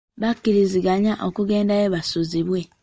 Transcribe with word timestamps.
Bakkiriziganya 0.21 1.13
okugendayo 1.27 1.87
basuzibwe. 1.95 2.59